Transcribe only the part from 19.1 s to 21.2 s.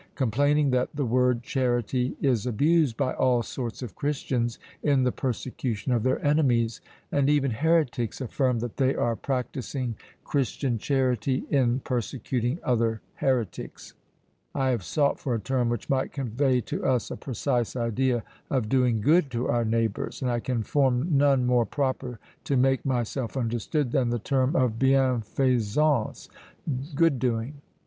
to our neighbours, and I can form